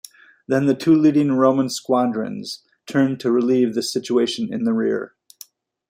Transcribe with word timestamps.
Then 0.47 0.65
the 0.65 0.73
two 0.73 0.95
leading 0.95 1.31
Roman 1.33 1.69
squadrons 1.69 2.63
turned 2.87 3.19
to 3.19 3.31
relieve 3.31 3.75
the 3.75 3.83
situation 3.83 4.51
in 4.51 4.63
the 4.63 4.73
rear. 4.73 5.13